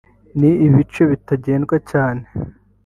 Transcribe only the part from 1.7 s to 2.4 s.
cyane